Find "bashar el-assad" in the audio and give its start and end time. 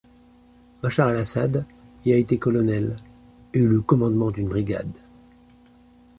0.81-1.57